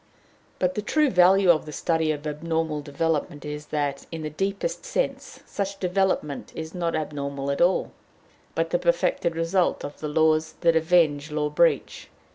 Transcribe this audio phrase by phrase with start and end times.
[0.57, 4.83] But the true value of the study of abnormal development is that, in the deepest
[4.83, 7.91] sense, such development is not abnormal at all,
[8.55, 12.07] but the perfected result of the laws that avenge law breach.